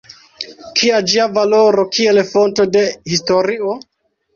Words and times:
Kia 0.79 1.01
ĝia 1.11 1.29
valoro 1.37 1.87
kiel 1.95 2.25
fonto 2.33 2.69
de 2.77 2.87
historio? 3.17 3.83